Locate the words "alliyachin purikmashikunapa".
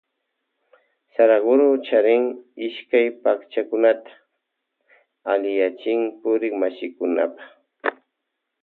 5.31-7.43